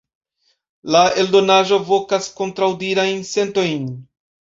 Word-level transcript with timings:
La 0.95 1.01
eldonaĵo 1.25 1.81
vokas 1.91 2.33
kontraŭdirajn 2.43 3.25
sentojn. 3.37 3.91